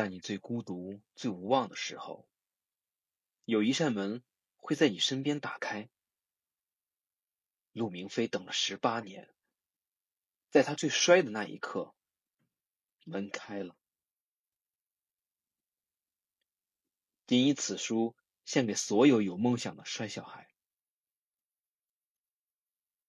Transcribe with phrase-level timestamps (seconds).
[0.00, 2.26] 在你最孤独、最无望的时候，
[3.44, 4.24] 有一扇门
[4.56, 5.90] 会在你身边打开。
[7.72, 9.28] 陆明飞等了十八年，
[10.48, 11.94] 在他最衰的那一刻，
[13.04, 13.76] 门开了。
[17.26, 20.49] 仅以此书献给所有有梦想的衰小孩。